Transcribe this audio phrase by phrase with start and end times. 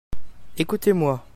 [0.57, 1.23] Écoutez-moi.